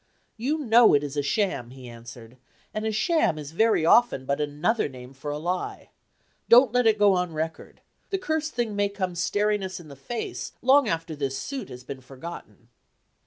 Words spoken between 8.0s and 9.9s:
The cursed thing may come staring us in